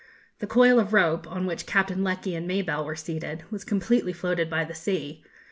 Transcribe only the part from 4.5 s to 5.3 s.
the sea.